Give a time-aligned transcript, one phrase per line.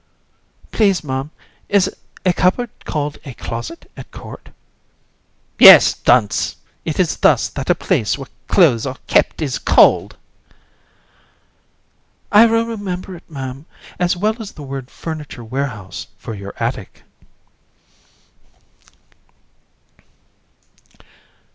[0.63, 0.71] AND.
[0.71, 1.29] Please, Ma'am,
[1.69, 1.95] is
[2.25, 4.45] a cupboard called a closet at court?
[4.45, 4.53] COUN.
[5.59, 10.17] Yes, dunce; it is thus that a place where clothes are kept is called.
[12.31, 12.31] AND.
[12.31, 13.67] I will remember it, Ma'am,
[13.99, 17.03] as well as the word furniture warehouse for your attic.